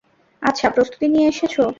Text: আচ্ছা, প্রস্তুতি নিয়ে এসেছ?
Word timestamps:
আচ্ছা, 0.41 0.67
প্রস্তুতি 0.69 1.07
নিয়ে 1.07 1.27
এসেছ? 1.27 1.55